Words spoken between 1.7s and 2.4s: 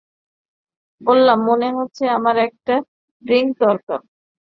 হচ্ছে আমার